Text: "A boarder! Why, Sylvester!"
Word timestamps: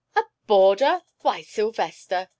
"A 0.15 0.23
boarder! 0.47 1.03
Why, 1.19 1.43
Sylvester!" 1.43 2.29